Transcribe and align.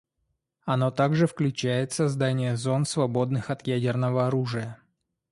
Оно 0.65 0.89
также 0.89 1.27
включает 1.27 1.91
создание 1.93 2.57
зон, 2.57 2.85
свободных 2.85 3.51
от 3.51 3.67
ядерного 3.67 4.25
оружия. 4.25 4.79